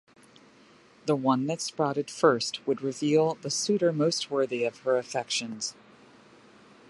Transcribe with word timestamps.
The 1.05 1.15
one 1.15 1.45
that 1.45 1.61
sprouted 1.61 2.09
first 2.09 2.65
would 2.65 2.81
reveal 2.81 3.35
the 3.43 3.51
suitor 3.51 3.93
most 3.93 4.31
worthy 4.31 4.63
of 4.63 4.79
her 4.79 4.97
affections. 4.97 5.75